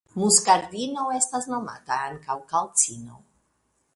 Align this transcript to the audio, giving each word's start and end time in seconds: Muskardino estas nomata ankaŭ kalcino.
Muskardino 0.19 1.03
estas 1.17 1.45
nomata 1.51 1.99
ankaŭ 2.07 2.37
kalcino. 2.53 3.21